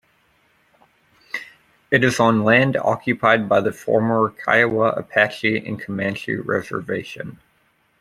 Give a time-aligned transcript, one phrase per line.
[1.91, 7.37] It is on land occupied by the former Kiowa, Apache, and Comanche Reservation.